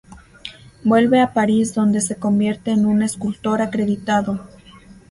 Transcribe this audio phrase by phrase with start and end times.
[0.83, 4.43] Vuelve a París donde se convierte en un escultor acreditado.